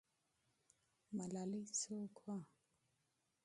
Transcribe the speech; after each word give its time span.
ملالۍ 1.15 1.63
څوک 1.79 2.13
وه؟ 2.23 2.35